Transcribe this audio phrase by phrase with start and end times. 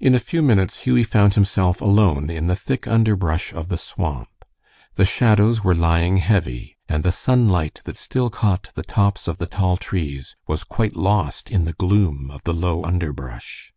[0.00, 4.44] In a few minutes Hughie found himself alone in the thick underbrush of the swamp.
[4.96, 9.46] The shadows were lying heavy, and the sunlight that still caught the tops of the
[9.46, 13.72] tall trees was quite lost in the gloom of the low underbrush.